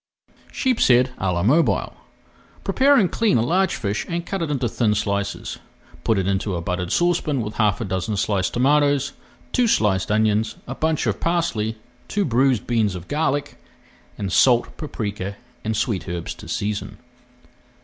SHEEPSHEAD 0.51 1.11
À 1.19 1.31
LA 1.31 1.43
MOBILE 1.43 1.93
Prepare 2.63 2.95
and 2.97 3.11
clean 3.11 3.37
a 3.37 3.43
large 3.43 3.75
fish 3.75 4.03
and 4.09 4.25
cut 4.25 4.41
it 4.41 4.49
into 4.49 4.67
thin 4.67 4.95
slices. 4.95 5.59
Put 6.03 6.17
into 6.17 6.55
a 6.55 6.59
buttered 6.61 6.91
saucepan 6.91 7.41
with 7.43 7.53
half 7.57 7.79
a 7.81 7.85
dozen 7.85 8.17
sliced 8.17 8.55
tomatoes, 8.55 9.13
two 9.51 9.67
sliced 9.67 10.11
onions, 10.11 10.55
a 10.65 10.73
bunch 10.73 11.05
of 11.05 11.19
parsley, 11.19 11.77
two 12.07 12.25
bruised 12.25 12.65
beans 12.65 12.95
of 12.95 13.07
garlic, 13.07 13.59
and 14.17 14.29
[Page 14.29 14.41
361] 14.41 14.43
salt, 14.43 14.77
paprika, 14.77 15.35
and 15.63 15.77
sweet 15.77 16.09
herbs 16.09 16.33
to 16.33 16.47
season. 16.47 16.97